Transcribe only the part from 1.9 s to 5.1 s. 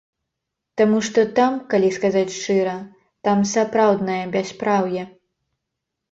сказаць шчыра, там сапраўднае бяспраўе.